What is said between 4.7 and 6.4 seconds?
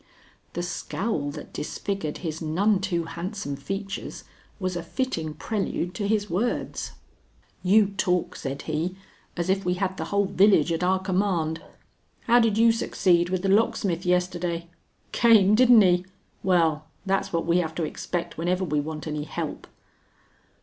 a fitting prelude to his